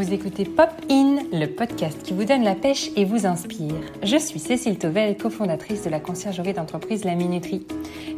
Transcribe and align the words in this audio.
Vous 0.00 0.14
écoutez 0.14 0.46
Pop 0.46 0.70
In, 0.90 1.18
le 1.30 1.44
podcast 1.44 2.02
qui 2.02 2.14
vous 2.14 2.24
donne 2.24 2.42
la 2.42 2.54
pêche 2.54 2.90
et 2.96 3.04
vous 3.04 3.26
inspire. 3.26 3.74
Je 4.02 4.16
suis 4.16 4.38
Cécile 4.38 4.78
Tovel, 4.78 5.18
cofondatrice 5.18 5.84
de 5.84 5.90
la 5.90 6.00
conciergerie 6.00 6.54
d'entreprise 6.54 7.04
La 7.04 7.14
Minuterie. 7.14 7.66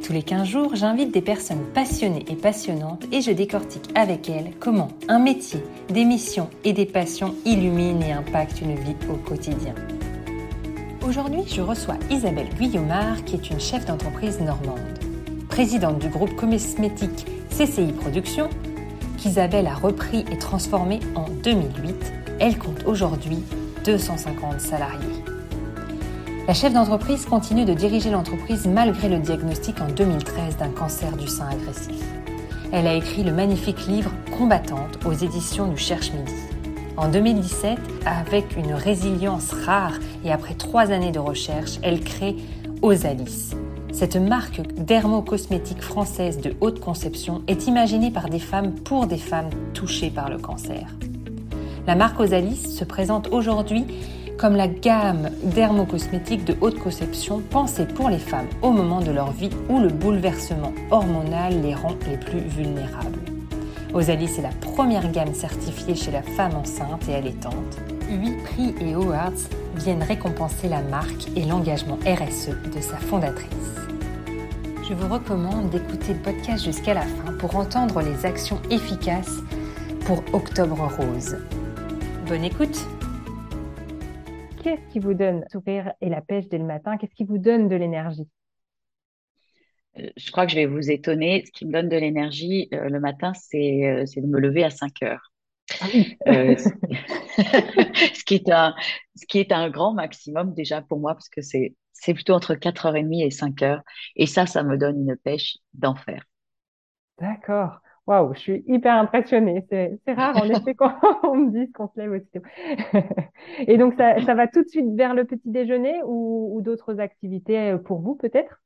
Tous 0.00 0.12
les 0.12 0.22
15 0.22 0.46
jours, 0.46 0.76
j'invite 0.76 1.12
des 1.12 1.22
personnes 1.22 1.64
passionnées 1.74 2.24
et 2.28 2.36
passionnantes 2.36 3.02
et 3.10 3.20
je 3.20 3.32
décortique 3.32 3.90
avec 3.96 4.30
elles 4.30 4.52
comment 4.60 4.92
un 5.08 5.18
métier, 5.18 5.60
des 5.88 6.04
missions 6.04 6.48
et 6.62 6.72
des 6.72 6.86
passions 6.86 7.34
illuminent 7.44 8.06
et 8.06 8.12
impactent 8.12 8.60
une 8.60 8.76
vie 8.76 8.94
au 9.10 9.16
quotidien. 9.16 9.74
Aujourd'hui, 11.04 11.42
je 11.48 11.62
reçois 11.62 11.96
Isabelle 12.12 12.50
Guillaumard, 12.60 13.24
qui 13.24 13.34
est 13.34 13.50
une 13.50 13.58
chef 13.58 13.86
d'entreprise 13.86 14.38
normande. 14.40 14.78
Présidente 15.48 15.98
du 15.98 16.10
groupe 16.10 16.36
cosmétique 16.36 17.26
CCI 17.50 17.90
Productions, 17.90 18.50
qu'Isabelle 19.18 19.66
a 19.66 19.74
repris 19.74 20.24
et 20.30 20.38
transformé 20.38 21.00
en 21.14 21.26
2008. 21.42 22.12
Elle 22.40 22.58
compte 22.58 22.84
aujourd'hui 22.86 23.38
250 23.84 24.60
salariés. 24.60 25.24
La 26.48 26.54
chef 26.54 26.72
d'entreprise 26.72 27.24
continue 27.24 27.64
de 27.64 27.72
diriger 27.72 28.10
l'entreprise 28.10 28.66
malgré 28.66 29.08
le 29.08 29.18
diagnostic 29.18 29.80
en 29.80 29.86
2013 29.86 30.56
d'un 30.56 30.70
cancer 30.70 31.16
du 31.16 31.28
sein 31.28 31.48
agressif. 31.48 32.04
Elle 32.72 32.86
a 32.86 32.94
écrit 32.94 33.22
le 33.22 33.32
magnifique 33.32 33.86
livre 33.86 34.10
Combattante 34.36 34.98
aux 35.04 35.12
éditions 35.12 35.68
du 35.68 35.76
Cherche 35.76 36.12
Midi. 36.12 36.34
En 36.96 37.08
2017, 37.08 37.78
avec 38.06 38.56
une 38.56 38.74
résilience 38.74 39.52
rare 39.52 39.94
et 40.24 40.32
après 40.32 40.54
trois 40.54 40.90
années 40.90 41.12
de 41.12 41.18
recherche, 41.18 41.78
elle 41.82 42.00
crée 42.00 42.36
Osalis, 42.82 43.50
cette 43.92 44.16
marque 44.16 44.62
dermocosmétique 44.74 45.82
française 45.82 46.40
de 46.40 46.54
haute 46.60 46.80
conception 46.80 47.42
est 47.46 47.66
imaginée 47.66 48.10
par 48.10 48.30
des 48.30 48.38
femmes 48.38 48.72
pour 48.72 49.06
des 49.06 49.18
femmes 49.18 49.50
touchées 49.74 50.10
par 50.10 50.30
le 50.30 50.38
cancer. 50.38 50.88
La 51.86 51.94
marque 51.94 52.18
Osalis 52.18 52.56
se 52.56 52.84
présente 52.84 53.28
aujourd'hui 53.32 53.84
comme 54.38 54.56
la 54.56 54.66
gamme 54.66 55.28
dermocosmétique 55.44 56.44
de 56.44 56.56
haute 56.62 56.78
conception 56.78 57.40
pensée 57.40 57.86
pour 57.86 58.08
les 58.08 58.18
femmes 58.18 58.48
au 58.62 58.70
moment 58.70 59.00
de 59.00 59.10
leur 59.10 59.30
vie 59.30 59.50
où 59.68 59.78
le 59.78 59.88
bouleversement 59.88 60.72
hormonal 60.90 61.60
les 61.60 61.74
rend 61.74 61.94
les 62.10 62.16
plus 62.16 62.40
vulnérables. 62.40 63.20
Osalis 63.92 64.38
est 64.38 64.42
la 64.42 64.72
première 64.72 65.12
gamme 65.12 65.34
certifiée 65.34 65.94
chez 65.94 66.10
la 66.10 66.22
femme 66.22 66.54
enceinte 66.54 67.08
et 67.10 67.14
allaitante. 67.14 67.78
Huit 68.10 68.42
prix 68.44 68.74
et 68.80 68.94
awards 68.94 69.32
viennent 69.76 70.02
récompenser 70.02 70.68
la 70.68 70.82
marque 70.82 71.28
et 71.36 71.44
l'engagement 71.44 71.98
RSE 72.04 72.50
de 72.74 72.80
sa 72.80 72.96
fondatrice 72.96 73.72
je 74.92 74.98
vous 74.98 75.08
recommande 75.08 75.70
d'écouter 75.70 76.12
le 76.12 76.20
podcast 76.20 76.62
jusqu'à 76.62 76.92
la 76.92 77.00
fin 77.00 77.32
pour 77.38 77.56
entendre 77.56 78.02
les 78.02 78.26
actions 78.26 78.60
efficaces 78.70 79.38
pour 80.04 80.22
Octobre 80.34 80.86
Rose. 80.98 81.38
Bonne 82.28 82.44
écoute 82.44 82.76
Qu'est-ce 84.62 84.92
qui 84.92 84.98
vous 84.98 85.14
donne 85.14 85.46
sourire 85.50 85.94
et 86.02 86.10
la 86.10 86.20
pêche 86.20 86.46
dès 86.48 86.58
le 86.58 86.64
matin? 86.64 86.98
Qu'est-ce 86.98 87.14
qui 87.14 87.24
vous 87.24 87.38
donne 87.38 87.68
de 87.68 87.76
l'énergie? 87.76 88.28
Euh, 89.98 90.10
je 90.14 90.30
crois 90.30 90.44
que 90.44 90.52
je 90.52 90.56
vais 90.56 90.66
vous 90.66 90.90
étonner. 90.90 91.42
Ce 91.46 91.52
qui 91.52 91.64
me 91.64 91.72
donne 91.72 91.88
de 91.88 91.96
l'énergie 91.96 92.68
euh, 92.74 92.90
le 92.90 93.00
matin, 93.00 93.32
c'est 93.32 93.86
euh, 93.86 94.04
de 94.20 94.26
me 94.26 94.40
lever 94.40 94.62
à 94.62 94.68
5 94.68 95.02
heures. 95.04 95.31
Ah 95.80 95.86
ce, 96.56 98.24
qui 98.24 98.34
est 98.34 98.50
un, 98.50 98.74
ce 99.14 99.26
qui 99.26 99.38
est 99.38 99.52
un 99.52 99.70
grand 99.70 99.94
maximum 99.94 100.54
déjà 100.54 100.82
pour 100.82 100.98
moi 100.98 101.14
parce 101.14 101.28
que 101.28 101.42
c'est 101.42 101.74
c'est 102.02 102.14
plutôt 102.14 102.34
entre 102.34 102.54
4h30 102.54 103.24
et 103.24 103.28
5h. 103.28 103.80
Et 104.16 104.26
ça, 104.26 104.46
ça 104.46 104.64
me 104.64 104.76
donne 104.76 105.08
une 105.08 105.16
pêche 105.16 105.58
d'enfer. 105.72 106.24
D'accord. 107.20 107.80
Waouh, 108.08 108.34
je 108.34 108.40
suis 108.40 108.64
hyper 108.66 108.94
impressionnée. 108.94 109.64
C'est, 109.70 110.00
rare, 110.08 110.36
en 110.36 110.48
effet, 110.48 110.74
quand 110.76 110.92
on 111.22 111.36
me 111.36 111.50
dit 111.52 111.70
qu'on 111.70 111.86
se 111.86 112.00
lève 112.00 112.10
aussi. 112.10 112.44
et 113.68 113.78
donc, 113.78 113.94
ça, 113.94 114.20
ça, 114.26 114.34
va 114.34 114.48
tout 114.48 114.64
de 114.64 114.68
suite 114.68 114.92
vers 114.96 115.14
le 115.14 115.24
petit 115.24 115.48
déjeuner 115.48 116.00
ou, 116.04 116.60
d'autres 116.62 116.98
activités 116.98 117.70
euh, 117.70 117.78
pour 117.78 118.00
vous, 118.00 118.16
peut-être? 118.16 118.60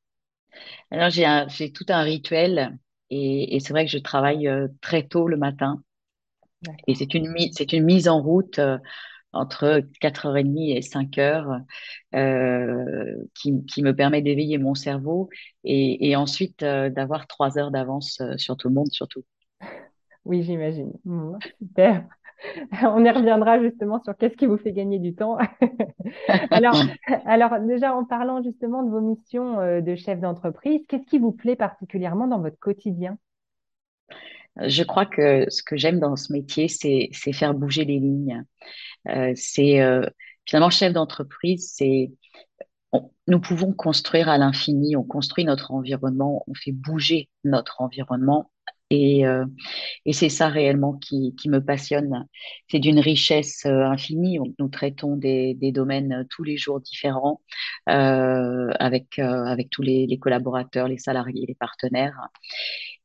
Alors, 0.91 1.10
j'ai, 1.10 1.26
j'ai 1.48 1.70
tout 1.70 1.84
un 1.91 2.00
rituel 2.00 2.78
et, 3.10 3.59
c'est 3.60 3.75
vrai 3.75 3.84
que 3.84 3.91
je 3.91 3.98
travaille 3.98 4.48
euh, 4.48 4.69
très 4.80 5.03
tôt 5.03 5.28
le 5.28 5.36
matin. 5.36 5.82
Et 6.87 6.94
c'est 6.94 7.15
une, 7.15 7.34
c'est 7.53 7.72
une 7.72 7.84
mise 7.84 8.09
en 8.09 8.21
route 8.22 8.59
euh, 8.59 8.78
entre 9.32 9.82
4h30 10.00 10.77
et 10.77 10.81
5h 10.81 11.62
euh, 12.15 13.15
qui, 13.34 13.65
qui, 13.66 13.82
me 13.82 13.94
permet 13.94 14.22
d'éveiller 14.22 14.59
mon 14.59 14.75
cerveau 14.75 15.28
et, 15.65 16.09
et 16.09 16.16
ensuite 16.16 16.62
euh, 16.62 16.88
d'avoir 16.91 17.27
3 17.27 17.59
heures 17.59 17.71
d'avance 17.71 18.22
sur 18.37 18.56
tout 18.56 18.69
le 18.69 18.75
monde 18.75 18.91
surtout. 18.91 19.22
Oui, 20.25 20.43
j'imagine. 20.43 20.93
super. 21.59 22.04
On 22.83 23.04
y 23.04 23.10
reviendra 23.10 23.62
justement 23.62 24.03
sur 24.03 24.16
qu'est-ce 24.16 24.37
qui 24.37 24.47
vous 24.47 24.56
fait 24.56 24.72
gagner 24.72 24.98
du 24.98 25.15
temps. 25.15 25.38
alors, 26.50 26.75
alors, 27.27 27.60
déjà 27.60 27.94
en 27.94 28.04
parlant 28.04 28.43
justement 28.43 28.83
de 28.83 28.91
vos 28.91 29.00
missions 29.00 29.81
de 29.81 29.94
chef 29.94 30.19
d'entreprise, 30.19 30.81
qu'est-ce 30.88 31.06
qui 31.06 31.21
vous 31.21 31.31
plaît 31.31 31.54
particulièrement 31.54 32.27
dans 32.27 32.41
votre 32.41 32.59
quotidien? 32.59 33.19
Je 34.64 34.82
crois 34.82 35.06
que 35.06 35.48
ce 35.50 35.62
que 35.62 35.76
j'aime 35.76 36.00
dans 36.00 36.16
ce 36.16 36.32
métier, 36.32 36.68
c'est 36.68 37.10
faire 37.32 37.54
bouger 37.54 37.84
les 37.84 37.98
lignes. 37.98 38.44
Euh, 39.08 39.32
c'est 39.36 39.80
euh, 39.80 40.06
finalement 40.46 40.70
chef 40.70 40.92
d'entreprise, 40.92 41.72
c'est 41.74 42.10
nous 43.26 43.40
pouvons 43.40 43.72
construire 43.72 44.28
à 44.28 44.38
l'infini, 44.38 44.96
on 44.96 45.02
construit 45.02 45.44
notre 45.44 45.72
environnement, 45.72 46.44
on 46.46 46.54
fait 46.54 46.72
bouger 46.72 47.28
notre 47.44 47.82
environnement 47.82 48.50
et, 48.88 49.26
euh, 49.26 49.44
c'est 50.12 50.28
ça 50.28 50.48
réellement 50.48 50.94
qui, 50.94 51.34
me 51.46 51.58
passionne. 51.58 52.26
C'est 52.70 52.78
d'une 52.78 53.00
richesse 53.00 53.66
infinie. 53.66 54.38
Nous 54.58 54.68
traitons 54.68 55.16
des, 55.16 55.56
domaines 55.72 56.24
tous 56.30 56.44
les 56.44 56.56
jours 56.56 56.80
différents 56.80 57.42
avec, 57.86 59.18
avec 59.18 59.70
tous 59.70 59.82
les, 59.82 60.18
collaborateurs, 60.18 60.88
les 60.88 60.98
salariés, 60.98 61.44
les 61.48 61.56
partenaires. 61.56 62.16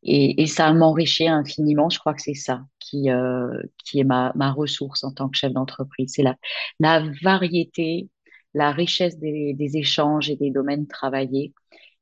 Et, 0.03 0.41
et 0.41 0.47
ça 0.47 0.73
m'enrichit 0.73 1.27
infiniment. 1.27 1.89
Je 1.89 1.99
crois 1.99 2.13
que 2.13 2.21
c'est 2.21 2.33
ça 2.33 2.65
qui, 2.79 3.11
euh, 3.11 3.61
qui 3.85 3.99
est 3.99 4.03
ma, 4.03 4.31
ma 4.35 4.51
ressource 4.51 5.03
en 5.03 5.11
tant 5.11 5.29
que 5.29 5.37
chef 5.37 5.53
d'entreprise. 5.53 6.13
C'est 6.15 6.23
la, 6.23 6.35
la 6.79 7.03
variété, 7.21 8.09
la 8.53 8.71
richesse 8.71 9.19
des, 9.19 9.53
des 9.53 9.77
échanges 9.77 10.29
et 10.29 10.35
des 10.35 10.51
domaines 10.51 10.87
travaillés. 10.87 11.53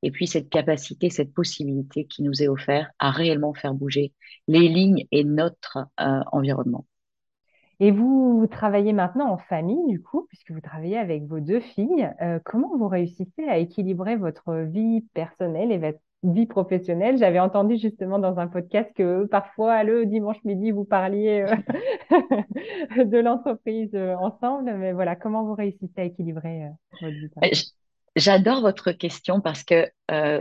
Et 0.02 0.12
puis 0.12 0.28
cette 0.28 0.50
capacité, 0.50 1.10
cette 1.10 1.34
possibilité 1.34 2.06
qui 2.06 2.24
nous 2.24 2.42
est 2.42 2.48
offerte 2.48 2.90
à 3.00 3.12
réellement 3.12 3.54
faire 3.54 3.74
bouger 3.74 4.14
les 4.48 4.68
lignes 4.70 5.06
et 5.12 5.24
notre 5.24 5.80
euh, 6.00 6.22
environnement. 6.32 6.86
Et 7.82 7.92
vous, 7.92 8.40
vous, 8.40 8.48
travaillez 8.48 8.92
maintenant 8.92 9.32
en 9.32 9.38
famille, 9.38 9.88
du 9.88 10.02
coup, 10.02 10.26
puisque 10.28 10.52
vous 10.52 10.60
travaillez 10.60 10.98
avec 10.98 11.26
vos 11.26 11.40
deux 11.40 11.62
filles. 11.62 12.10
Euh, 12.22 12.40
comment 12.44 12.78
vous 12.78 12.90
réussissez 12.90 13.44
à 13.48 13.58
équilibrer 13.58 14.18
votre 14.18 14.54
vie 14.66 15.02
personnelle 15.14 15.72
et 15.72 15.78
votre 15.78 16.00
vie 16.24 16.46
professionnelle. 16.46 17.18
J'avais 17.18 17.40
entendu 17.40 17.78
justement 17.78 18.20
dans 18.20 18.40
un 18.40 18.48
podcast 18.48 18.90
que 18.96 19.26
parfois 19.26 19.84
le 19.84 20.06
dimanche 20.06 20.44
midi 20.44 20.72
vous 20.72 20.86
parliez 20.86 21.46
euh, 22.12 23.06
de 23.06 23.18
l'entreprise 23.18 23.92
euh, 23.94 24.16
ensemble, 24.16 24.74
mais 24.78 24.92
voilà, 24.92 25.16
comment 25.16 25.46
vous 25.46 25.56
réussissez 25.56 25.94
à 25.98 26.04
équilibrer 26.04 26.66
euh, 26.66 26.70
votre 27.02 27.52
vie 27.54 27.74
J'adore 28.16 28.62
votre 28.62 28.92
question 28.92 29.40
parce 29.40 29.64
que 29.64 29.88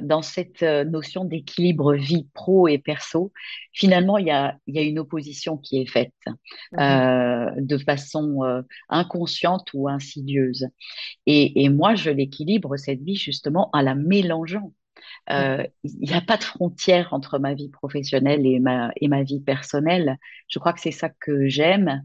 dans 0.01 0.23
cette 0.23 0.63
notion 0.63 1.27
d'équilibre 1.27 1.95
vie 1.95 2.27
pro 2.33 2.67
et 2.67 2.79
perso, 2.79 3.31
finalement, 3.73 4.17
il 4.17 4.27
y 4.27 4.31
a, 4.31 4.57
y 4.67 4.79
a 4.79 4.83
une 4.83 4.99
opposition 4.99 5.59
qui 5.59 5.83
est 5.83 5.87
faite 5.87 6.15
mmh 6.73 7.61
de 7.61 7.79
façon 7.79 8.65
inconsciente 8.89 9.69
ou 9.75 9.87
insidieuse. 9.87 10.67
Et, 11.27 11.63
et 11.63 11.69
moi, 11.69 11.95
je 11.95 12.11
l'équilibre, 12.11 12.77
cette 12.79 13.03
vie, 13.03 13.17
justement, 13.17 13.69
en 13.75 13.83
la 13.83 13.95
mélangeant. 13.95 14.73
Euh, 15.31 15.65
il 15.85 16.09
n'y 16.09 16.15
a 16.15 16.21
pas 16.21 16.37
de 16.37 16.45
frontière 16.45 17.13
entre 17.13 17.39
ma 17.39 17.55
vie 17.55 17.69
professionnelle 17.69 18.47
et 18.47 18.61
ma, 18.61 18.91
et 18.97 19.09
ma 19.09 19.23
vie 19.23 19.41
personnelle. 19.41 20.17
Je 20.49 20.59
crois 20.59 20.73
que 20.73 20.81
c'est 20.81 20.91
ça 20.91 21.11
que 21.21 21.49
j'aime 21.49 22.03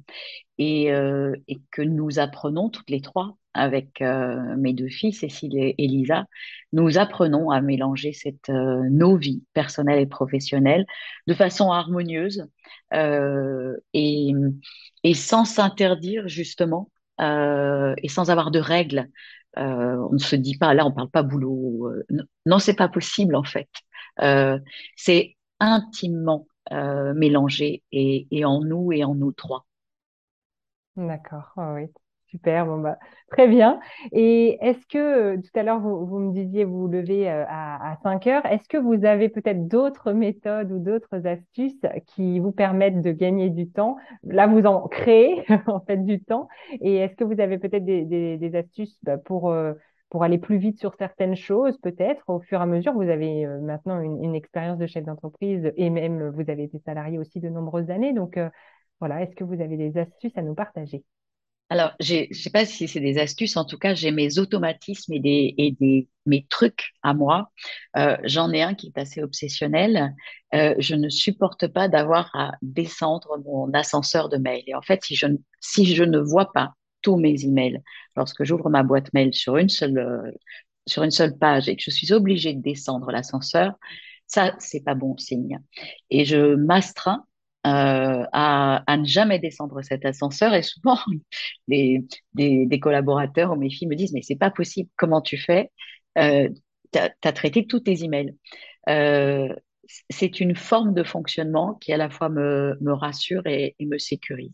et, 0.57 0.91
euh, 0.91 1.35
que 1.71 1.81
nous 1.81 2.19
apprenons 2.19 2.69
toutes 2.69 2.89
les 2.89 3.01
trois 3.01 3.37
avec 3.53 4.01
euh, 4.01 4.55
mes 4.57 4.73
deux 4.73 4.87
filles, 4.87 5.13
Cécile 5.13 5.57
et 5.57 5.75
Elisa. 5.77 6.25
Nous 6.71 6.97
apprenons 6.97 7.51
à 7.51 7.61
mélanger 7.61 8.11
nos 8.49 9.15
vies 9.15 9.43
personnelles 9.53 9.99
et 9.99 10.07
professionnelles 10.07 10.85
de 11.27 11.33
façon 11.33 11.71
harmonieuse 11.71 12.47
et 13.93 14.33
sans 15.13 15.45
s'interdire 15.45 16.27
justement 16.27 16.89
et 17.19 18.07
sans 18.09 18.31
avoir 18.31 18.49
de 18.49 18.59
règles. 18.59 19.07
Euh, 19.57 19.97
on 20.09 20.13
ne 20.13 20.17
se 20.17 20.35
dit 20.35 20.57
pas, 20.57 20.73
là, 20.73 20.85
on 20.85 20.91
parle 20.91 21.09
pas 21.09 21.23
boulot. 21.23 21.89
Euh, 21.89 22.05
non, 22.45 22.59
c'est 22.59 22.75
pas 22.75 22.89
possible 22.89 23.35
en 23.35 23.43
fait. 23.43 23.69
Euh, 24.21 24.59
c'est 24.95 25.35
intimement 25.59 26.47
mélangé 26.71 27.83
et, 27.91 28.45
en 28.45 28.61
nous 28.61 28.91
et 28.93 29.03
en 29.03 29.15
nous 29.15 29.33
trois. 29.33 29.67
D'accord, 30.95 31.51
oui. 31.57 31.87
Super, 32.33 32.65
bon 32.65 32.79
bah 32.79 32.97
très 33.31 33.47
bien. 33.47 33.79
Et 34.11 34.57
est-ce 34.61 34.85
que 34.87 35.35
tout 35.37 35.59
à 35.59 35.63
l'heure 35.63 35.79
vous, 35.79 36.05
vous, 36.05 36.19
me 36.19 36.33
disiez 36.33 36.65
vous 36.65 36.81
vous 36.81 36.87
levez 36.87 37.29
à, 37.29 37.91
à 37.91 37.97
5 38.03 38.27
heures, 38.27 38.45
est-ce 38.45 38.67
que 38.67 38.77
vous 38.77 39.05
avez 39.05 39.29
peut-être 39.29 39.67
d'autres 39.67 40.11
méthodes 40.13 40.71
ou 40.71 40.79
d'autres 40.79 41.27
astuces 41.27 41.81
qui 42.07 42.39
vous 42.39 42.51
permettent 42.51 43.01
de 43.01 43.11
gagner 43.11 43.49
du 43.49 43.69
temps? 43.69 43.97
Là, 44.23 44.47
vous 44.47 44.65
en 44.65 44.87
créez 44.87 45.45
en 45.67 45.79
fait 45.81 46.03
du 46.03 46.21
temps. 46.23 46.47
Et 46.81 46.97
est-ce 46.97 47.15
que 47.15 47.23
vous 47.23 47.39
avez 47.39 47.57
peut-être 47.59 47.85
des, 47.85 48.03
des, 48.05 48.37
des 48.37 48.55
astuces 48.55 48.97
bah, 49.03 49.17
pour 49.17 49.53
pour 50.13 50.23
aller 50.23 50.37
plus 50.37 50.57
vite 50.59 50.77
sur 50.79 50.93
certaines 50.93 51.35
choses, 51.35 51.79
peut-être, 51.79 52.29
au 52.29 52.39
fur 52.39 52.59
et 52.59 52.61
à 52.61 52.67
mesure. 52.67 52.93
Vous 52.93 53.09
avez 53.09 53.47
euh, 53.47 53.59
maintenant 53.59 53.99
une, 53.99 54.35
expérience 54.35 54.77
de 54.77 54.85
chef 54.85 55.03
d'entreprise 55.03 55.71
et 55.75 55.89
même 55.89 56.21
euh, 56.21 56.29
vous 56.29 56.51
avez 56.51 56.65
été 56.65 56.77
salarié 56.85 57.17
aussi 57.17 57.39
de 57.39 57.49
nombreuses 57.49 57.89
années. 57.89 58.13
Donc, 58.13 58.37
euh, 58.37 58.47
voilà, 58.99 59.23
est-ce 59.23 59.35
que 59.35 59.43
vous 59.43 59.59
avez 59.59 59.75
des 59.75 59.97
astuces 59.97 60.37
à 60.37 60.43
nous 60.43 60.53
partager? 60.53 61.03
Alors, 61.69 61.93
je 61.99 62.27
ne 62.29 62.33
sais 62.33 62.51
pas 62.51 62.65
si 62.65 62.87
c'est 62.87 62.99
des 62.99 63.17
astuces, 63.17 63.57
en 63.57 63.65
tout 63.65 63.79
cas, 63.79 63.95
j'ai 63.95 64.11
mes 64.11 64.37
automatismes 64.37 65.13
et, 65.13 65.19
des, 65.19 65.55
et 65.57 65.71
des, 65.71 66.07
mes 66.27 66.45
trucs 66.47 66.91
à 67.01 67.15
moi. 67.15 67.51
J'en 68.25 68.51
ai 68.51 68.61
un 68.61 68.75
qui 68.75 68.87
est 68.87 68.99
assez 68.99 69.23
obsessionnel. 69.23 70.13
je 70.51 70.95
ne 70.95 71.09
supporte 71.09 71.67
pas 71.67 71.87
d'avoir 71.87 72.29
à 72.35 72.51
descendre 72.61 73.39
mon 73.45 73.73
ascenseur 73.73 74.29
de 74.29 74.37
mail. 74.37 74.63
Et 74.67 74.75
en 74.75 74.83
fait, 74.83 75.03
si 75.03 75.15
je, 75.15 75.25
si 75.61 75.95
je 75.95 76.03
ne 76.03 76.19
vois 76.19 76.51
pas 76.51 76.73
tous 77.03 77.17
mes 77.17 77.45
emails. 77.45 77.83
Lorsque 78.15 78.43
j'ouvre 78.43 78.71
ma 78.71 78.81
boîte 78.81 79.13
mail 79.13 79.31
sur 79.35 79.57
une 79.57 79.69
seule, 79.69 79.99
euh, 79.99 80.31
sur 80.87 81.03
une 81.03 81.11
seule 81.11 81.37
page 81.37 81.69
et 81.69 81.75
que 81.75 81.83
je 81.83 81.91
suis 81.91 82.11
obligée 82.13 82.53
de 82.53 82.61
descendre 82.61 83.11
l'ascenseur, 83.11 83.73
ça, 84.25 84.55
c'est 84.57 84.83
pas 84.83 84.95
bon 84.95 85.15
signe. 85.17 85.59
Et 86.09 86.25
je 86.25 86.55
m'astreins 86.55 87.25
euh, 87.65 88.25
à, 88.33 88.83
à, 88.87 88.97
ne 88.97 89.05
jamais 89.05 89.39
descendre 89.39 89.81
cet 89.81 90.05
ascenseur. 90.05 90.53
Et 90.53 90.61
souvent, 90.63 90.97
des, 91.67 92.05
des, 92.33 92.79
collaborateurs 92.79 93.51
ou 93.51 93.55
mes 93.55 93.69
filles 93.69 93.87
me 93.87 93.95
disent, 93.95 94.13
mais 94.13 94.21
c'est 94.21 94.35
pas 94.35 94.51
possible, 94.51 94.89
comment 94.97 95.21
tu 95.21 95.37
fais? 95.37 95.71
Euh, 96.17 96.49
Tu 96.93 96.99
as, 96.99 97.33
traité 97.33 97.65
tous 97.65 97.81
tes 97.81 98.03
emails. 98.03 98.35
Euh, 98.89 99.53
c'est 100.09 100.39
une 100.39 100.55
forme 100.55 100.93
de 100.93 101.03
fonctionnement 101.03 101.75
qui 101.75 101.93
à 101.93 101.97
la 101.97 102.09
fois 102.09 102.29
me, 102.29 102.77
me 102.81 102.93
rassure 102.93 103.45
et, 103.47 103.75
et 103.79 103.85
me 103.85 103.97
sécurise. 103.97 104.53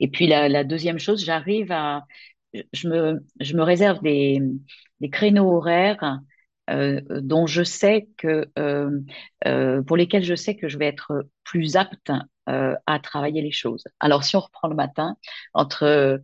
Et 0.00 0.08
puis 0.08 0.26
la, 0.26 0.64
deuxième 0.64 0.98
chose, 0.98 1.24
j'arrive 1.24 1.72
à, 1.72 2.04
je 2.72 2.88
me, 2.88 3.24
je 3.40 3.56
me 3.56 3.62
réserve 3.62 4.02
des, 4.02 4.40
des 5.00 5.10
créneaux 5.10 5.50
horaires 5.50 6.20
euh, 6.70 7.00
dont 7.08 7.46
je 7.46 7.62
sais 7.62 8.08
que, 8.18 8.46
euh, 8.58 8.90
euh, 9.46 9.82
pour 9.82 9.96
lesquels 9.96 10.24
je 10.24 10.34
sais 10.34 10.56
que 10.56 10.68
je 10.68 10.78
vais 10.78 10.86
être 10.86 11.26
plus 11.44 11.76
apte 11.76 12.10
à 12.48 13.00
travailler 13.00 13.42
les 13.42 13.50
choses. 13.50 13.82
Alors, 13.98 14.22
si 14.22 14.36
on 14.36 14.40
reprend 14.40 14.68
le 14.68 14.76
matin, 14.76 15.16
entre 15.52 16.22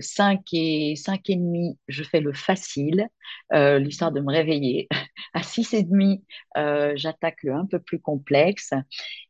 5 0.00 0.42
et 0.52 0.94
5 0.94 1.30
et 1.30 1.36
demi, 1.36 1.78
je 1.88 2.02
fais 2.02 2.20
le 2.20 2.34
facile, 2.34 3.08
l'histoire 3.54 4.12
de 4.12 4.20
me 4.20 4.30
réveiller. 4.30 4.88
À 5.34 5.42
6 5.42 5.74
et 5.74 5.82
demi, 5.82 6.24
j'attaque 6.94 7.42
le 7.42 7.54
un 7.54 7.66
peu 7.66 7.78
plus 7.78 8.00
complexe. 8.00 8.72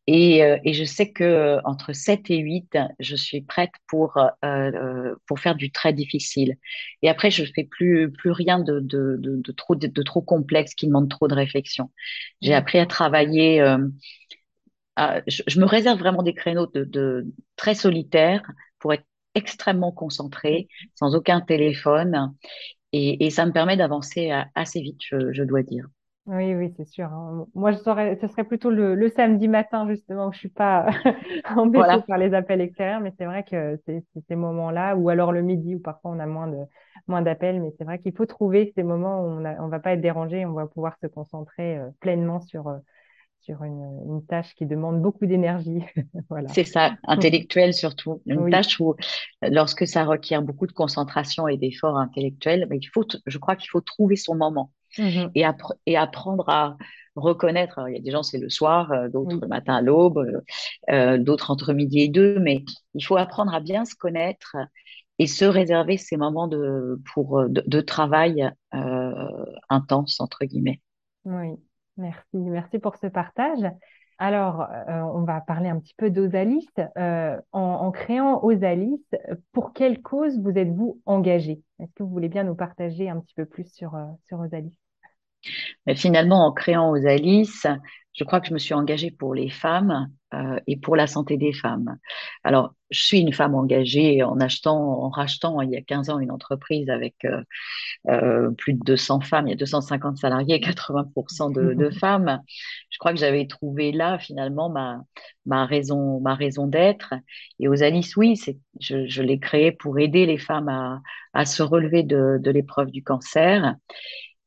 Et, 0.07 0.39
et, 0.39 0.73
je 0.73 0.85
sais 0.85 1.13
que 1.13 1.59
entre 1.65 1.93
7 1.93 2.31
et 2.31 2.39
8, 2.39 2.79
je 2.99 3.15
suis 3.15 3.43
prête 3.43 3.73
pour, 3.89 4.17
euh, 4.45 5.15
pour 5.27 5.39
faire 5.39 5.55
du 5.55 5.71
très 5.71 5.93
difficile. 5.93 6.57
Et 7.03 7.11
après, 7.11 7.31
je 7.31 7.43
ne 7.43 7.49
fais 7.55 7.65
plus, 7.65 8.11
plus 8.11 8.31
rien 8.31 8.59
de, 8.59 8.81
de, 8.81 9.17
de, 9.19 9.37
de 9.37 9.53
trop, 9.53 9.75
de, 9.75 10.03
trop 10.03 10.23
complexe 10.23 10.75
qui 10.75 10.87
demande 10.87 11.11
trop 11.11 11.29
de 11.29 11.35
réflexion. 11.35 11.91
J'ai 12.41 12.55
appris 12.55 12.79
à 12.79 12.87
travailler. 12.87 13.61
Euh, 13.61 13.77
je, 15.27 15.43
je, 15.47 15.61
me 15.61 15.67
réserve 15.67 15.99
vraiment 15.99 16.23
des 16.23 16.35
créneaux 16.35 16.67
de, 16.67 16.85
de 16.85 17.27
très 17.57 17.75
solitaires 17.75 18.43
pour 18.79 18.93
être 18.93 19.05
extrêmement 19.35 19.93
concentrée, 19.93 20.69
sans 20.95 21.15
aucun 21.15 21.41
téléphone. 21.41 22.35
Et, 22.93 23.27
et 23.27 23.31
ça 23.31 23.47
me 23.47 23.53
permet 23.53 23.77
d'avancer 23.77 24.31
assez 24.55 24.81
vite, 24.81 25.01
je, 25.05 25.33
je 25.33 25.43
dois 25.43 25.63
dire. 25.63 25.87
Oui, 26.29 26.55
oui, 26.55 26.75
c'est 26.77 26.85
sûr. 26.85 27.07
Hein. 27.07 27.47
Moi, 27.55 27.73
je 27.73 27.79
saurais, 27.79 28.19
ce 28.21 28.27
serait 28.27 28.45
plutôt 28.45 28.69
le, 28.69 28.95
le, 28.95 29.09
samedi 29.09 29.49
matin, 29.49 29.89
justement, 29.89 30.29
où 30.29 30.33
je 30.33 30.39
suis 30.39 30.51
pas 30.51 30.87
embêtée 31.57 32.03
par 32.07 32.19
les 32.19 32.35
appels 32.35 32.61
extérieurs, 32.61 33.01
mais 33.01 33.15
c'est 33.17 33.25
vrai 33.25 33.45
que 33.45 33.81
c'est 33.87 34.05
ces 34.29 34.37
moments-là, 34.37 34.95
ou 34.95 35.09
alors 35.09 35.33
le 35.33 35.41
midi, 35.41 35.77
où 35.77 35.81
parfois 35.81 36.11
on 36.11 36.19
a 36.19 36.27
moins 36.27 36.47
de 36.47 36.59
moins 37.07 37.23
d'appels, 37.23 37.63
mais 37.63 37.73
c'est 37.79 37.85
vrai 37.85 37.99
qu'il 37.99 38.15
faut 38.15 38.27
trouver 38.27 38.73
ces 38.77 38.83
moments 38.83 39.23
où 39.23 39.29
on 39.29 39.45
a, 39.47 39.59
on 39.63 39.69
va 39.69 39.81
pas 39.81 39.93
être 39.95 40.03
dérangé, 40.03 40.45
on 40.45 40.53
va 40.53 40.67
pouvoir 40.67 40.99
se 41.01 41.07
concentrer 41.07 41.79
euh, 41.79 41.89
pleinement 42.01 42.41
sur 42.41 42.69
euh, 42.69 42.77
sur 43.49 43.65
une, 43.65 44.01
une, 44.07 44.27
tâche 44.27 44.55
qui 44.55 44.67
demande 44.67 45.01
beaucoup 45.01 45.25
d'énergie. 45.25 45.83
voilà. 46.29 46.49
C'est 46.49 46.65
ça, 46.65 46.97
intellectuel 47.05 47.73
surtout. 47.73 48.21
Une 48.27 48.51
tâche 48.51 48.79
où, 48.79 48.95
lorsque 49.43 49.87
ça 49.87 50.05
requiert 50.05 50.43
beaucoup 50.43 50.67
de 50.67 50.73
concentration 50.73 51.49
et 51.49 51.57
d'efforts 51.57 51.97
intellectuels, 51.97 52.67
mais 52.69 52.79
il 52.79 52.89
faut, 52.89 53.07
je 53.27 53.39
crois 53.39 53.57
qu'il 53.57 53.71
faut 53.71 53.81
trouver 53.81 54.17
son 54.17 54.35
moment. 54.35 54.73
Mmh 54.97 55.27
et, 55.35 55.45
et, 55.85 55.97
apprendre 55.99 56.49
à 56.49 56.79
reconnaître. 57.15 57.79
il 57.89 57.95
y 57.95 57.99
a 57.99 58.01
des 58.01 58.11
gens, 58.11 58.23
c'est 58.23 58.39
le 58.39 58.49
soir, 58.49 58.91
euh, 58.91 59.09
d'autres 59.09 59.39
le 59.41 59.47
matin 59.47 59.77
à 59.77 59.83
l'aube, 59.83 60.19
euh, 60.19 60.41
euh, 60.91 61.19
d'autres 61.19 61.51
entre 61.51 61.75
midi 61.75 62.01
et 62.01 62.09
deux, 62.09 62.39
mais 62.39 62.65
il 62.95 63.05
faut 63.05 63.19
apprendre 63.19 63.53
à 63.53 63.61
bien 63.61 63.85
se 63.85 63.95
connaître 63.95 64.57
et 65.19 65.27
se 65.27 65.45
réserver 65.45 65.99
ces 65.99 66.17
moments 66.17 66.49
de, 66.49 66.99
pour, 67.13 67.45
de, 67.49 67.81
travail 67.81 68.49
intense, 69.69 70.21
entre 70.21 70.45
guillemets. 70.45 70.81
Oui, 71.25 71.57
merci. 71.99 72.37
Merci 72.37 72.79
pour 72.79 72.97
ce 72.97 73.07
partage. 73.07 73.65
Alors, 74.21 74.67
on 74.89 75.23
va 75.23 75.41
parler 75.41 75.69
un 75.69 75.79
petit 75.79 75.95
peu 75.97 76.11
d'Osalis. 76.11 76.67
en, 76.97 77.39
en, 77.53 77.91
créant 77.93 78.43
Osalis, 78.43 79.05
pour 79.53 79.73
quelle 79.73 80.03
cause 80.03 80.41
vous 80.41 80.51
êtes-vous 80.51 81.01
engagé? 81.07 81.63
Est-ce 81.79 81.93
que 81.95 82.03
vous 82.03 82.11
voulez 82.11 82.29
bien 82.29 82.43
nous 82.43 82.57
partager 82.57 83.09
un 83.09 83.21
petit 83.21 83.35
peu 83.35 83.45
plus 83.45 83.73
sur, 83.73 83.97
sur 84.27 84.41
Osalis 84.41 84.77
mais 85.87 85.95
finalement, 85.95 86.47
en 86.47 86.53
créant 86.53 86.91
Osalis, 86.91 87.63
je 88.19 88.25
crois 88.25 88.41
que 88.41 88.49
je 88.49 88.53
me 88.55 88.59
suis 88.59 88.75
engagée 88.75 89.13
pour 89.13 89.33
les 89.33 89.49
femmes 89.49 90.11
euh, 90.35 90.59
et 90.67 90.77
pour 90.77 90.97
la 90.97 91.07
santé 91.07 91.37
des 91.37 91.53
femmes. 91.53 91.99
Alors, 92.43 92.75
je 92.91 93.01
suis 93.01 93.21
une 93.21 93.33
femme 93.33 93.55
engagée 93.55 94.25
en 94.25 94.41
achetant, 94.41 94.77
en 94.77 95.09
rachetant 95.09 95.61
il 95.61 95.71
y 95.71 95.77
a 95.77 95.83
15 95.83 96.11
ans 96.11 96.19
une 96.19 96.33
entreprise 96.33 96.91
avec 96.91 97.15
euh, 97.25 97.43
euh, 98.09 98.51
plus 98.51 98.75
de 98.75 98.81
200 98.83 99.21
femmes, 99.21 99.47
il 99.47 99.51
y 99.51 99.53
a 99.53 99.57
250 99.57 100.17
salariés, 100.19 100.59
80% 100.59 101.51
de, 101.53 101.75
de 101.75 101.91
femmes. 102.01 102.41
Je 102.91 102.99
crois 102.99 103.13
que 103.13 103.21
j'avais 103.21 103.47
trouvé 103.47 103.93
là 103.93 104.19
finalement 104.19 104.69
ma, 104.69 105.01
ma 105.47 105.65
raison, 105.65 106.21
ma 106.21 106.35
raison 106.35 106.67
d'être. 106.67 107.15
Et 107.61 107.69
Osalis, 107.69 108.13
oui, 108.17 108.35
je, 108.81 109.07
je 109.07 109.23
l'ai 109.23 109.39
créé 109.39 109.71
pour 109.71 110.01
aider 110.01 110.27
les 110.27 110.39
femmes 110.39 110.69
à, 110.69 111.01
à 111.35 111.45
se 111.47 111.63
relever 111.63 112.03
de, 112.03 112.39
de 112.41 112.51
l'épreuve 112.51 112.91
du 112.91 113.05
cancer. 113.05 113.77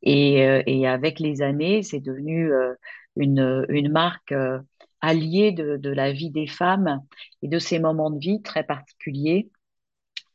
Et, 0.03 0.39
et 0.65 0.88
avec 0.88 1.19
les 1.19 1.41
années, 1.44 1.83
c'est 1.83 2.00
devenu 2.00 2.51
une, 3.15 3.65
une 3.69 3.91
marque 3.91 4.31
euh, 4.31 4.59
alliée 5.01 5.51
de, 5.51 5.77
de 5.77 5.89
la 5.89 6.11
vie 6.11 6.31
des 6.31 6.47
femmes 6.47 7.01
et 7.41 7.47
de 7.47 7.59
ces 7.59 7.79
moments 7.79 8.11
de 8.11 8.19
vie 8.19 8.41
très 8.41 8.63
particuliers 8.63 9.49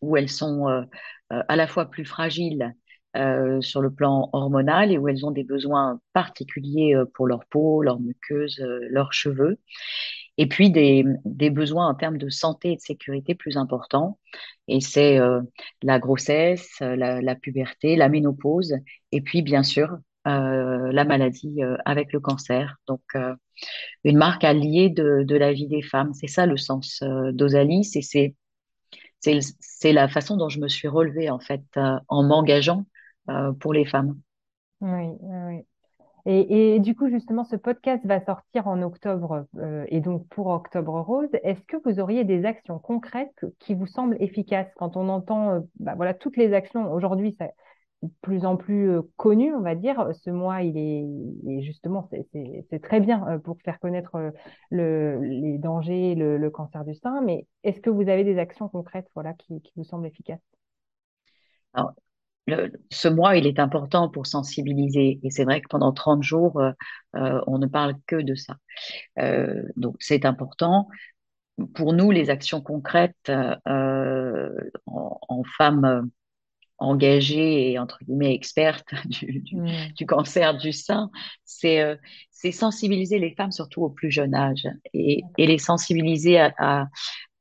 où 0.02 0.16
elles 0.16 0.28
sont 0.28 0.66
à 1.30 1.56
la 1.56 1.66
fois 1.66 1.87
plus 1.87 2.04
fragiles 2.04 2.75
euh, 3.16 3.61
sur 3.62 3.80
le 3.80 3.90
plan 3.90 4.28
hormonal 4.33 4.92
et 4.92 4.99
où 4.99 5.09
elles 5.09 5.25
ont 5.25 5.30
des 5.30 5.45
besoins 5.45 6.00
particuliers 6.12 6.95
pour 7.14 7.26
leur 7.26 7.47
peau, 7.47 7.83
leur 7.83 7.99
muqueuse, 7.99 8.61
leurs 8.90 9.12
cheveux 9.12 9.59
et 10.38 10.47
puis 10.47 10.71
des, 10.71 11.04
des, 11.25 11.50
besoins 11.50 11.88
en 11.88 11.95
termes 11.95 12.18
de 12.18 12.28
santé 12.28 12.73
et 12.73 12.76
de 12.76 12.80
sécurité 12.80 13.35
plus 13.35 13.56
importants. 13.56 14.18
Et 14.68 14.80
c'est 14.80 15.18
euh, 15.18 15.40
la 15.83 15.99
grossesse, 15.99 16.78
la, 16.80 17.21
la, 17.23 17.35
puberté, 17.35 17.97
la 17.97 18.09
ménopause, 18.09 18.75
et 19.12 19.21
puis 19.21 19.42
bien 19.42 19.62
sûr 19.62 19.92
euh, 19.92 19.99
la 20.26 21.04
maladie 21.04 21.62
euh, 21.62 21.76
avec 21.85 22.12
le 22.12 22.21
cancer. 22.21 22.76
Donc 22.87 23.02
euh, 23.14 23.35
une 24.04 24.18
marque 24.18 24.45
alliée 24.45 24.90
de, 24.90 25.23
de, 25.23 25.37
la 25.37 25.52
vie 25.52 25.68
des 25.68 25.83
femmes. 25.83 26.12
C'est 26.14 26.26
ça 26.26 26.47
le 26.47 26.56
sens 26.56 27.02
d'Osalis, 27.02 27.92
et 27.95 28.02
c'est 28.02 28.35
c'est 29.21 29.92
la 29.92 30.06
façon 30.06 30.37
dont 30.37 30.49
je 30.49 30.61
me 30.61 30.68
suis 30.68 30.87
relevée 30.87 31.30
en 31.30 31.40
fait 31.40 31.64
en 32.09 32.23
m'engageant 32.23 32.85
pour 33.59 33.73
les 33.73 33.85
femmes. 33.85 34.21
Oui, 34.80 35.09
oui. 35.21 35.64
Et, 36.28 36.80
du 36.80 36.97
coup, 36.97 37.09
justement, 37.09 37.45
ce 37.45 37.54
podcast 37.54 38.04
va 38.04 38.21
sortir 38.25 38.66
en 38.66 38.83
octobre 38.83 39.47
euh, 39.59 39.85
et 39.87 40.00
donc 40.00 40.26
pour 40.26 40.49
Octobre 40.49 41.00
Rose. 41.00 41.30
Est-ce 41.45 41.61
que 41.66 41.76
vous 41.85 42.00
auriez 42.00 42.25
des 42.25 42.45
actions 42.45 42.80
concrètes 42.80 43.47
qui 43.61 43.75
vous 43.75 43.87
semblent 43.87 44.16
efficaces? 44.18 44.66
Quand 44.75 44.97
on 44.97 45.09
entend, 45.09 45.50
euh, 45.50 45.61
bah, 45.78 45.95
voilà, 45.95 46.14
toutes 46.14 46.37
les 46.37 46.52
actions 46.52 46.92
aujourd'hui, 46.92 47.37
c'est 47.38 47.54
plus 48.21 48.45
en 48.45 48.57
plus 48.57 48.91
euh, 48.91 49.03
connu, 49.17 49.55
on 49.55 49.61
va 49.61 49.75
dire. 49.75 50.09
Ce 50.15 50.31
mois, 50.31 50.62
il 50.62 50.76
est, 50.76 51.62
justement, 51.62 52.09
c'est 52.71 52.83
très 52.83 53.00
bien 53.00 53.41
pour 53.45 53.57
faire 53.65 53.79
connaître 53.81 54.33
le, 54.71 55.21
les 55.23 55.59
dangers, 55.59 56.15
le, 56.15 56.50
cancer 56.50 56.85
du 56.85 56.95
sein. 56.95 57.21
Mais 57.23 57.47
est-ce 57.65 57.81
que 57.81 57.91
vous 57.91 58.09
avez 58.09 58.25
des 58.25 58.38
actions 58.38 58.69
concrètes, 58.69 59.09
voilà, 59.15 59.35
qui, 59.35 59.62
vous 59.76 59.85
semblent 59.85 60.07
efficaces? 60.07 60.41
Ce 62.91 63.09
mois, 63.09 63.37
il 63.37 63.47
est 63.47 63.59
important 63.59 64.09
pour 64.09 64.26
sensibiliser. 64.26 65.19
Et 65.23 65.31
c'est 65.31 65.45
vrai 65.45 65.61
que 65.61 65.69
pendant 65.69 65.93
30 65.93 66.23
jours, 66.23 66.61
euh, 66.61 66.71
euh, 67.17 67.41
on 67.47 67.59
ne 67.59 67.67
parle 67.67 67.95
que 68.07 68.17
de 68.17 68.35
ça. 68.35 68.57
Euh, 69.19 69.62
donc, 69.76 69.97
c'est 70.00 70.25
important. 70.25 70.88
pour 71.75 71.93
nous, 71.93 72.11
les 72.11 72.31
actions 72.31 72.61
concrètes 72.61 73.31
euh, 73.31 74.50
en, 74.87 75.43
femmes 75.57 76.11
engagées 76.78 77.71
et 77.71 77.78
entre 77.78 77.99
guillemets 78.04 78.35
expertes 78.35 78.95
du, 79.06 79.40
du, 79.40 79.56
mmh. 79.56 79.92
du 79.97 80.06
cancer 80.06 80.56
du 80.56 80.73
sein, 80.73 81.11
c'est 81.45 81.80
euh, 81.80 81.97
sensibiliser 82.52 83.18
les 83.18 83.35
femmes 83.35 83.52
surtout 83.52 83.83
au 83.83 83.90
plus 83.90 84.11
jeune 84.11 84.35
âge 84.35 84.68
et, 84.92 85.23
et 85.38 85.47
les 85.47 85.59
sensibiliser 85.59 86.38
à, 86.38 86.54
à, 86.59 86.87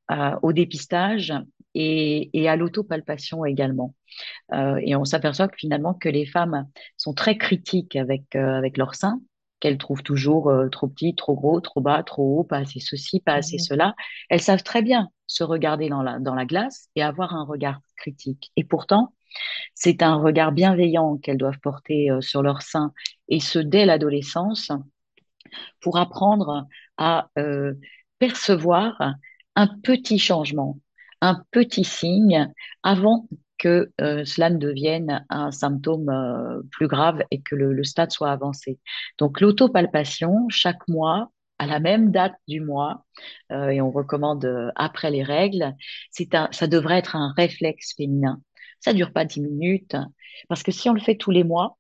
à, 0.08 0.40
au 0.44 0.54
dépistage 0.54 1.34
et, 1.74 2.30
et 2.34 2.50
à 2.50 2.56
l'autopalpation 2.56 3.46
également. 3.46 3.94
Euh, 4.54 4.80
et 4.82 4.96
on 4.96 5.06
s'aperçoit 5.06 5.48
que 5.48 5.58
finalement 5.58 5.94
que 5.94 6.10
les 6.10 6.26
femmes 6.26 6.68
sont 6.98 7.14
très 7.14 7.38
critiques 7.38 7.96
avec 7.96 8.36
euh, 8.36 8.58
avec 8.58 8.78
leur 8.78 8.96
sein 8.96 9.20
qu'elles 9.60 9.78
trouvent 9.78 10.04
toujours 10.04 10.50
euh, 10.50 10.70
trop 10.70 10.88
petit, 10.88 11.16
trop 11.16 11.34
gros, 11.34 11.60
trop 11.62 11.82
bas, 11.82 12.04
trop 12.04 12.40
haut, 12.40 12.44
pas 12.44 12.58
assez 12.58 12.80
ceci, 12.80 13.20
pas 13.20 13.34
assez 13.34 13.56
mmh. 13.56 13.60
cela. 13.60 13.96
Elles 14.30 14.42
savent 14.42 14.64
très 14.64 14.82
bien 14.82 15.10
se 15.28 15.44
regarder 15.44 15.90
dans 15.90 16.04
la, 16.04 16.20
dans 16.20 16.36
la 16.36 16.46
glace 16.46 16.90
et 16.96 17.02
avoir 17.02 17.34
un 17.34 17.46
regard 17.46 17.80
critique. 17.96 18.52
Et 18.58 18.64
pourtant, 18.64 19.14
c'est 19.76 20.02
un 20.02 20.16
regard 20.16 20.52
bienveillant 20.52 21.18
qu'elles 21.18 21.38
doivent 21.38 21.60
porter 21.60 22.10
euh, 22.10 22.22
sur 22.22 22.42
leur 22.42 22.62
sein, 22.62 22.94
et 23.28 23.40
ce 23.40 23.60
dès 23.60 23.86
l'adolescence, 23.86 24.72
pour 25.82 25.98
apprendre 25.98 26.68
à 26.98 27.30
euh, 27.38 27.74
percevoir 28.20 29.16
un 29.56 29.68
petit 29.68 30.20
changement, 30.20 30.80
un 31.22 31.44
petit 31.52 31.84
signe 31.84 32.52
avant 32.84 33.28
que 33.58 33.92
euh, 34.02 34.26
cela 34.26 34.50
ne 34.50 34.58
devienne 34.58 35.26
un 35.30 35.52
symptôme 35.52 36.12
plus 36.72 36.88
grave 36.88 37.22
et 37.32 37.42
que 37.42 37.56
le, 37.56 37.84
stade 37.84 38.12
soit 38.12 38.32
avancé. 38.32 38.80
Donc 39.18 39.40
l'autopalpation, 39.40 40.48
chaque 40.50 40.88
mois, 40.88 41.32
à 41.58 41.68
la 41.68 41.80
même 41.80 42.12
date 42.12 42.36
du 42.50 42.60
mois, 42.60 43.06
et 43.50 43.80
on 43.80 43.92
recommande 43.92 44.74
après 44.76 45.10
les 45.10 45.24
règles, 45.24 45.74
c'est 46.12 46.28
ça 46.52 46.68
devrait 46.68 46.98
être 46.98 47.16
un 47.16 47.34
réflexe 47.38 47.94
féminin. 47.96 48.42
Ça 48.86 48.94
dure 48.94 49.12
pas 49.12 49.26
dix 49.26 49.42
minutes, 49.42 49.96
parce 50.48 50.62
que 50.62 50.72
si 50.72 50.88
on 50.92 50.94
le 50.94 51.00
fait 51.00 51.16
tous 51.16 51.32
les 51.32 51.44
mois, 51.44 51.80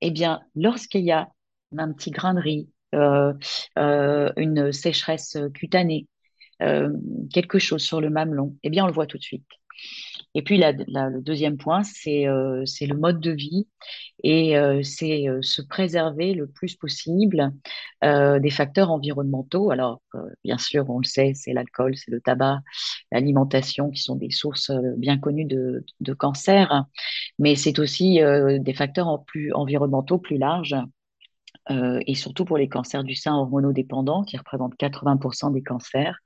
eh 0.00 0.10
bien, 0.10 0.40
lorsqu'il 0.56 1.02
y 1.04 1.12
a 1.12 1.28
un 1.78 1.92
petit 1.92 2.10
grain 2.10 2.34
de 2.34 2.40
riz, 2.40 2.68
euh, 2.96 4.32
une 4.36 4.72
sécheresse 4.72 5.38
cutanée, 5.54 6.08
quelque 6.58 7.60
chose 7.60 7.82
sur 7.84 8.00
le 8.00 8.10
mamelon, 8.10 8.56
eh 8.64 8.70
bien, 8.70 8.82
on 8.82 8.88
le 8.88 8.92
voit 8.92 9.06
tout 9.06 9.16
de 9.16 9.22
suite. 9.22 9.46
Et 10.34 10.42
puis 10.42 10.58
le 10.58 11.20
deuxième 11.20 11.56
point, 11.56 11.82
c'est 11.82 12.26
euh, 12.28 12.64
le 12.80 12.94
mode 12.94 13.20
de 13.20 13.32
vie 13.32 13.66
et 14.22 14.56
euh, 14.56 14.82
c'est 14.82 15.28
euh, 15.28 15.40
se 15.42 15.62
préserver 15.62 16.34
le 16.34 16.46
plus 16.46 16.76
possible 16.76 17.52
euh, 18.04 18.38
des 18.38 18.50
facteurs 18.50 18.90
environnementaux. 18.90 19.70
Alors 19.70 20.00
bien 20.44 20.58
sûr, 20.58 20.88
on 20.88 20.98
le 20.98 21.04
sait, 21.04 21.32
c'est 21.34 21.52
l'alcool, 21.52 21.96
c'est 21.96 22.10
le 22.10 22.20
tabac, 22.20 22.60
l'alimentation 23.12 23.90
qui 23.90 24.00
sont 24.00 24.16
des 24.16 24.30
sources 24.30 24.70
bien 24.96 25.18
connues 25.18 25.46
de, 25.46 25.84
de 26.00 26.12
cancer, 26.12 26.84
mais 27.38 27.56
c'est 27.56 27.78
aussi 27.78 28.20
des 28.60 28.74
facteurs 28.74 29.24
plus 29.24 29.52
environnementaux 29.52 30.18
plus 30.18 30.38
larges. 30.38 30.76
et 31.70 32.14
surtout 32.14 32.44
pour 32.44 32.58
les 32.58 32.68
cancers 32.68 33.04
du 33.04 33.14
sein 33.14 33.34
hormonodépendants 33.34 34.24
qui 34.24 34.36
représentent 34.36 34.76
80% 34.78 35.52
des 35.52 35.62
cancers. 35.62 36.16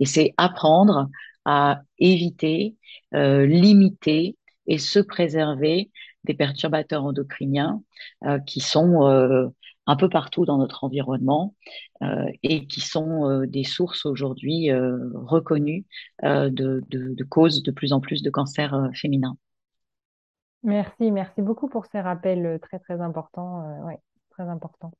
Et 0.00 0.06
c'est 0.06 0.34
apprendre 0.36 1.08
à 1.48 1.80
éviter, 1.98 2.76
euh, 3.14 3.46
limiter 3.46 4.36
et 4.66 4.76
se 4.76 4.98
préserver 4.98 5.90
des 6.24 6.34
perturbateurs 6.34 7.02
endocriniens 7.02 7.82
euh, 8.26 8.38
qui 8.40 8.60
sont 8.60 9.06
euh, 9.06 9.48
un 9.86 9.96
peu 9.96 10.10
partout 10.10 10.44
dans 10.44 10.58
notre 10.58 10.84
environnement 10.84 11.54
et 12.42 12.66
qui 12.66 12.82
sont 12.82 13.44
des 13.46 13.64
sources 13.64 14.04
aujourd'hui 14.04 14.70
reconnues 14.70 15.86
de, 16.22 17.24
causes 17.24 17.62
de 17.62 17.70
plus 17.70 17.94
en 17.94 18.00
plus 18.00 18.22
de 18.22 18.28
cancers 18.28 18.90
féminins. 18.94 19.38
Merci, 20.62 21.10
merci 21.10 21.40
beaucoup 21.40 21.68
pour 21.68 21.86
ces 21.86 22.02
rappels 22.02 22.58
très 22.60 22.78
très 22.78 23.00
importants. 23.00 23.86
ouais, 23.86 23.98
très 24.30 24.42
importants. 24.42 24.92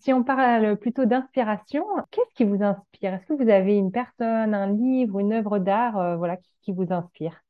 Si 0.00 0.12
on 0.12 0.24
parle 0.24 0.76
plutôt 0.76 1.04
d'inspiration, 1.04 1.84
qu'est-ce 2.10 2.34
qui 2.34 2.44
vous 2.44 2.62
inspire? 2.62 3.14
Est-ce 3.14 3.26
que 3.26 3.42
vous 3.42 3.48
avez 3.48 3.76
une 3.76 3.92
personne, 3.92 4.54
un 4.54 4.72
livre, 4.72 5.20
une 5.20 5.32
œuvre 5.32 5.58
d'art 5.58 5.98
euh, 5.98 6.16
voilà, 6.16 6.36
qui, 6.62 6.72
vous 6.72 6.92
inspire? 6.92 7.40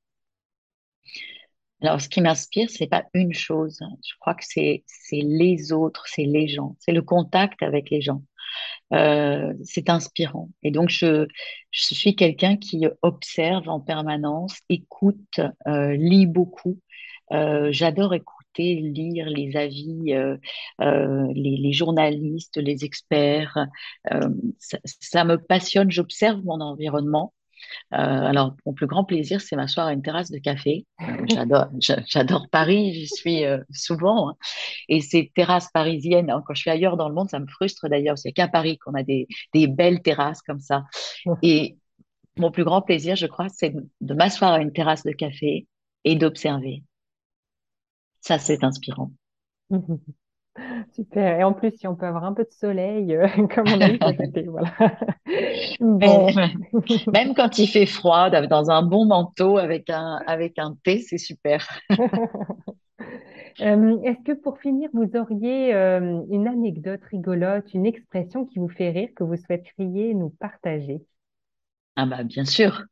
Alors, 1.81 2.00
ce 2.00 2.09
qui 2.09 2.21
m'inspire, 2.21 2.71
c'est 2.71 2.87
pas 2.87 3.04
une 3.14 3.33
chose. 3.33 3.81
Je 4.07 4.14
crois 4.21 4.35
que 4.35 4.45
c'est 4.45 4.85
les 5.12 5.73
autres, 5.73 6.04
c'est 6.07 6.25
les 6.25 6.49
gens, 6.49 6.76
c'est 6.78 6.92
le 6.92 7.02
contact 7.02 7.62
avec 7.62 7.90
les 7.90 8.00
gens. 8.00 8.23
Euh, 8.92 9.54
c'est 9.64 9.88
inspirant. 9.88 10.50
Et 10.62 10.71
donc, 10.71 10.90
je, 10.90 11.26
je 11.71 11.95
suis 11.95 12.14
quelqu'un 12.14 12.57
qui 12.57 12.87
observe 13.00 13.69
en 13.69 13.81
permanence, 13.81 14.59
écoute, 14.69 15.40
euh, 15.66 15.97
lit 15.97 16.26
beaucoup. 16.26 16.78
J'adore 17.71 18.12
écouter 18.12 18.42
lire 18.59 19.28
les 19.28 19.56
avis, 19.56 20.14
euh, 20.14 20.37
euh, 20.80 21.26
les, 21.35 21.56
les, 21.56 21.73
journalistes, 21.73 22.56
les 22.56 22.85
experts. 22.85 23.56
Euh, 24.12 24.28
ça, 24.59 24.78
ça, 24.85 25.25
me 25.25 25.37
passionne. 25.37 25.90
J'observe 25.90 26.42
mon 26.44 26.61
environnement. 26.61 27.32
Alors, 27.92 28.56
mon 28.66 28.73
plus 28.73 28.88
grand 28.88 29.04
plaisir, 29.04 29.40
c'est 29.40 29.54
m'asseoir 29.54 29.87
à 29.87 29.92
une 29.92 30.02
terrasse 30.02 30.32
de 30.32 30.38
café. 30.38 30.85
J'adore, 31.32 31.68
j'adore 31.78 32.49
Paris, 32.50 32.92
j'y 32.92 33.06
suis 33.06 33.44
souvent. 33.71 34.30
Hein. 34.30 34.37
Et 34.88 35.00
ces 35.00 35.30
terrasses 35.37 35.71
parisiennes, 35.73 36.28
hein, 36.28 36.42
quand 36.44 36.54
je 36.54 36.62
suis 36.62 36.71
ailleurs 36.71 36.97
dans 36.97 37.09
le 37.09 37.14
monde, 37.14 37.30
ça 37.30 37.38
me 37.38 37.47
frustre 37.47 37.88
d'ailleurs. 37.88 38.18
C'est 38.18 38.32
qu'à 38.32 38.49
Paris 38.49 38.78
qu'on 38.78 38.94
a 38.94 39.04
des, 39.04 39.28
des 39.54 39.68
belles 39.68 40.02
terrasses 40.02 40.42
comme 40.42 40.59
ça. 40.59 40.85
Et 41.42 41.76
mon 42.37 42.50
plus 42.50 42.64
grand 42.64 42.82
plaisir, 42.82 43.14
je 43.16 43.26
crois, 43.26 43.49
c'est 43.49 43.75
de 44.00 44.14
m'asseoir 44.14 44.52
à 44.52 44.61
une 44.61 44.73
terrasse 44.73 45.04
de 45.04 45.12
café 45.12 45.66
et 46.04 46.16
d'observer. 46.16 46.82
Ça, 48.23 48.38
c'est 48.38 48.64
inspirant. 48.64 49.12
Super. 50.95 51.41
Et 51.41 51.45
en 51.45 51.52
plus, 51.52 51.71
si 51.73 51.87
on 51.87 51.97
peut 51.97 52.07
avoir 52.07 52.25
un 52.25 52.35
peu 52.35 52.45
de 52.45 52.50
soleil, 52.50 53.14
euh, 53.14 53.26
comme 53.55 53.69
on 53.69 53.81
a 53.81 53.91
eu 53.91 53.99
cet 53.99 54.21
été, 54.21 54.43
voilà. 54.45 54.73
Bon. 55.81 56.29
Même 57.12 57.35
quand 57.35 57.59
il 57.59 57.69
fait 57.69 57.87
froid, 57.87 58.31
dans 58.31 58.71
un 58.71 58.83
bon 58.83 59.07
manteau 59.07 59.59
avec 59.59 59.88
un, 59.91 60.21
avec 60.26 60.59
un 60.59 60.76
thé, 60.85 61.00
c'est 61.00 61.19
super. 61.19 61.67
Euh, 63.61 64.00
est-ce 64.02 64.23
que 64.25 64.33
pour 64.33 64.59
finir, 64.59 64.88
vous 64.93 65.17
auriez 65.17 65.75
euh, 65.75 66.23
une 66.31 66.49
anecdote 66.49 67.05
rigolote, 67.11 67.73
une 67.75 67.87
expression 67.87 68.47
qui 68.47 68.59
vous 68.59 68.69
fait 68.69 68.91
rire, 68.91 69.11
que 69.14 69.25
vous 69.25 69.37
souhaiteriez 69.37 70.14
nous 70.14 70.31
partager? 70.31 71.05
Ah 71.97 72.07
bah 72.07 72.23
bien 72.25 72.45
sûr. 72.45 72.85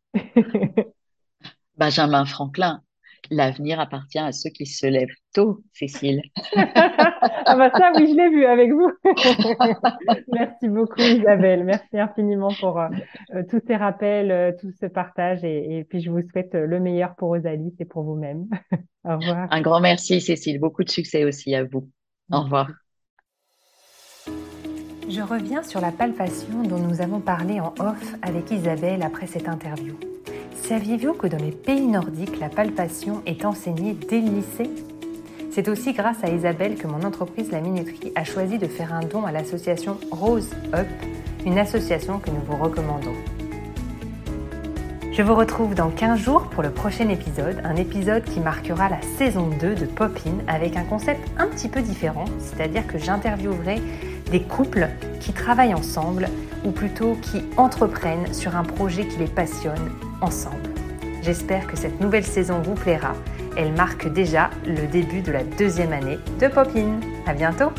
Benjamin 1.76 2.26
Franklin. 2.26 2.84
L'avenir 3.32 3.78
appartient 3.78 4.18
à 4.18 4.32
ceux 4.32 4.50
qui 4.50 4.66
se 4.66 4.87
lèvent 4.87 5.14
tôt, 5.32 5.62
Cécile. 5.72 6.20
ah 6.56 7.54
bah 7.56 7.70
ça, 7.70 7.92
oui, 7.94 8.08
je 8.10 8.16
l'ai 8.16 8.28
vu 8.28 8.44
avec 8.44 8.72
vous. 8.72 8.90
Merci 10.32 10.68
beaucoup, 10.68 11.00
Isabelle. 11.00 11.62
Merci 11.62 11.99
infiniment 11.99 12.52
pour 12.58 12.80
euh, 12.80 12.88
euh, 13.34 13.44
tous 13.49 13.60
ces 13.68 13.76
rappels, 13.76 14.32
euh, 14.32 14.52
tout 14.60 14.72
ce 14.80 14.87
partage. 14.87 15.44
Et, 15.44 15.78
et, 15.78 15.84
puis, 15.84 16.00
je 16.00 16.10
vous 16.10 16.22
souhaite 16.28 16.54
le 16.54 16.80
meilleur 16.80 17.14
pour 17.14 17.30
Osalis 17.30 17.75
et 17.78 17.84
pour 17.84 18.02
vous-même. 18.02 18.49
Au 19.04 19.16
revoir. 19.16 19.46
Un 19.50 19.60
grand 19.60 19.80
merci, 19.80 20.20
Cécile. 20.20 20.58
Beaucoup 20.58 20.82
de 20.82 20.90
succès 20.90 21.25
aussi 21.25 21.54
à 21.54 21.62
vous. 21.62 21.88
Au 22.32 22.40
revoir. 22.40 22.68
Je 25.08 25.22
reviens 25.22 25.62
sur 25.62 25.80
la 25.80 25.92
palpation 25.92 26.62
dont 26.62 26.78
nous 26.78 27.00
avons 27.00 27.20
parlé 27.20 27.60
en 27.60 27.75
off 27.78 28.14
avec 28.22 28.50
Isabelle 28.50 29.02
après 29.02 29.26
cette 29.26 29.49
interview. 29.49 29.96
Saviez-vous 30.70 31.14
que 31.14 31.26
dans 31.26 31.44
les 31.44 31.50
pays 31.50 31.88
nordiques, 31.88 32.38
la 32.38 32.48
palpation 32.48 33.22
est 33.26 33.44
enseignée 33.44 33.92
dès 34.08 34.20
le 34.20 34.28
lycée? 34.28 34.70
C'est 35.50 35.66
aussi 35.68 35.92
grâce 35.92 36.22
à 36.22 36.28
Isabelle 36.28 36.76
que 36.76 36.86
mon 36.86 37.02
entreprise 37.02 37.50
La 37.50 37.60
Minuterie 37.60 38.12
a 38.14 38.22
choisi 38.22 38.56
de 38.56 38.68
faire 38.68 38.94
un 38.94 39.00
don 39.00 39.26
à 39.26 39.32
l'association 39.32 39.98
Rose 40.12 40.48
Up, 40.72 40.86
une 41.44 41.58
association 41.58 42.20
que 42.20 42.30
nous 42.30 42.40
vous 42.46 42.56
recommandons. 42.56 43.16
Je 45.10 45.22
vous 45.24 45.34
retrouve 45.34 45.74
dans 45.74 45.90
15 45.90 46.20
jours 46.20 46.44
pour 46.50 46.62
le 46.62 46.70
prochain 46.70 47.08
épisode, 47.08 47.60
un 47.64 47.74
épisode 47.74 48.22
qui 48.22 48.38
marquera 48.38 48.88
la 48.88 49.02
saison 49.18 49.48
2 49.60 49.74
de 49.74 49.86
Popin 49.86 50.38
avec 50.46 50.76
un 50.76 50.84
concept 50.84 51.20
un 51.36 51.48
petit 51.48 51.68
peu 51.68 51.82
différent, 51.82 52.26
c'est-à-dire 52.38 52.86
que 52.86 52.96
j'interviewerai 52.96 53.82
des 54.30 54.42
couples 54.42 54.88
qui 55.18 55.32
travaillent 55.32 55.74
ensemble 55.74 56.28
ou 56.64 56.70
plutôt 56.70 57.16
qui 57.22 57.42
entreprennent 57.56 58.32
sur 58.32 58.54
un 58.54 58.62
projet 58.62 59.08
qui 59.08 59.18
les 59.18 59.26
passionne 59.26 59.90
ensemble. 60.20 60.70
J'espère 61.22 61.66
que 61.66 61.76
cette 61.76 62.00
nouvelle 62.00 62.24
saison 62.24 62.60
vous 62.62 62.74
plaira. 62.74 63.12
Elle 63.56 63.72
marque 63.72 64.08
déjà 64.12 64.50
le 64.66 64.86
début 64.86 65.20
de 65.20 65.32
la 65.32 65.44
deuxième 65.44 65.92
année 65.92 66.18
de 66.40 66.48
Popin. 66.48 67.00
À 67.26 67.34
bientôt! 67.34 67.72